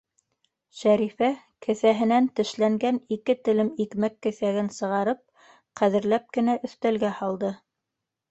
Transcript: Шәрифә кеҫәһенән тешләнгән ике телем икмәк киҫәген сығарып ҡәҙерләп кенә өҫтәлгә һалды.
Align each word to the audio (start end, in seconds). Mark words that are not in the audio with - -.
Шәрифә 0.77 1.27
кеҫәһенән 1.65 2.29
тешләнгән 2.39 2.97
ике 3.17 3.35
телем 3.49 3.69
икмәк 3.85 4.17
киҫәген 4.27 4.71
сығарып 4.79 5.21
ҡәҙерләп 5.81 6.25
кенә 6.39 6.57
өҫтәлгә 6.69 7.13
һалды. 7.21 7.53